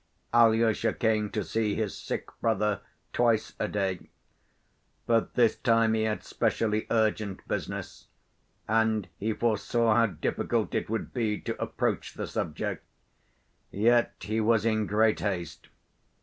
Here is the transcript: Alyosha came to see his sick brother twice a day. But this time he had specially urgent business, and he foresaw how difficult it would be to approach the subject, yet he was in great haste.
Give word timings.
Alyosha 0.33 0.93
came 0.93 1.29
to 1.29 1.43
see 1.43 1.75
his 1.75 1.95
sick 1.95 2.27
brother 2.39 2.81
twice 3.13 3.53
a 3.59 3.67
day. 3.67 4.09
But 5.05 5.35
this 5.35 5.55
time 5.57 5.93
he 5.93 6.05
had 6.05 6.23
specially 6.23 6.87
urgent 6.89 7.47
business, 7.47 8.07
and 8.67 9.07
he 9.19 9.31
foresaw 9.33 9.93
how 9.93 10.07
difficult 10.07 10.73
it 10.73 10.89
would 10.89 11.13
be 11.13 11.39
to 11.41 11.55
approach 11.61 12.15
the 12.15 12.25
subject, 12.25 12.83
yet 13.69 14.15
he 14.21 14.41
was 14.41 14.65
in 14.65 14.87
great 14.87 15.19
haste. 15.19 15.69